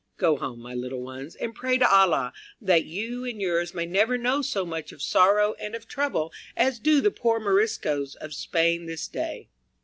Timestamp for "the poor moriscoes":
7.01-8.15